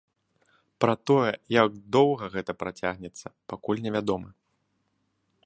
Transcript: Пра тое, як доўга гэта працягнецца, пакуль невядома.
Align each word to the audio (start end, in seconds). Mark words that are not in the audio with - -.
Пра 0.85 0.95
тое, 1.09 1.31
як 1.55 1.77
доўга 1.97 2.25
гэта 2.37 2.51
працягнецца, 2.63 3.27
пакуль 3.55 3.83
невядома. 3.89 4.29